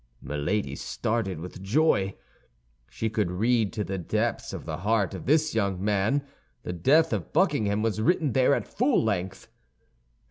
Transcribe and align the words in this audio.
Milady 0.19 0.75
started 0.75 1.39
with 1.39 1.61
joy. 1.61 2.15
She 2.89 3.07
could 3.07 3.29
read 3.29 3.71
to 3.73 3.83
the 3.83 3.99
depths 3.99 4.51
of 4.51 4.65
the 4.65 4.77
heart 4.77 5.13
of 5.13 5.27
this 5.27 5.53
young 5.53 5.79
man; 5.85 6.25
the 6.63 6.73
death 6.73 7.13
of 7.13 7.31
Buckingham 7.31 7.83
was 7.83 8.01
written 8.01 8.33
there 8.33 8.55
at 8.55 8.67
full 8.67 9.03
length. 9.03 9.47